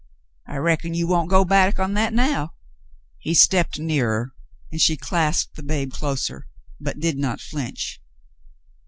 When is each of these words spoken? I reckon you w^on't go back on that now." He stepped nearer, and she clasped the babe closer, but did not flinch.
I 0.47 0.55
reckon 0.57 0.95
you 0.95 1.05
w^on't 1.05 1.29
go 1.29 1.45
back 1.45 1.77
on 1.77 1.93
that 1.93 2.11
now." 2.11 2.55
He 3.19 3.35
stepped 3.35 3.77
nearer, 3.79 4.33
and 4.71 4.81
she 4.81 4.97
clasped 4.97 5.55
the 5.57 5.61
babe 5.61 5.91
closer, 5.93 6.47
but 6.79 6.99
did 6.99 7.19
not 7.19 7.39
flinch. 7.39 8.01